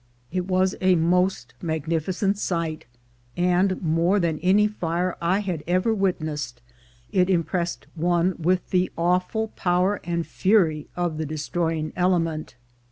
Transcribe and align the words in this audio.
It 0.31 0.47
was 0.47 0.73
a 0.81 0.95
most 0.95 1.53
magnificent 1.61 2.35
sight, 2.39 2.85
and, 3.37 3.79
more 3.83 4.19
than 4.19 4.39
any 4.39 4.67
fire 4.67 5.15
I 5.21 5.41
had 5.41 5.63
ever 5.67 5.93
witnessed, 5.93 6.59
it 7.11 7.29
impressed 7.29 7.85
one 7.93 8.33
with 8.39 8.71
the 8.71 8.89
awful 8.97 9.49
power 9.49 10.01
and 10.03 10.25
fury 10.25 10.87
of 10.95 11.19
the 11.19 11.25
destroying 11.27 11.93
element. 11.95 12.55